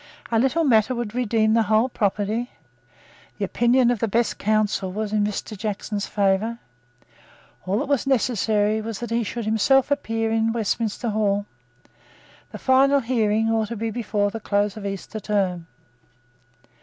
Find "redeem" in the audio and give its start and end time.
1.13-1.53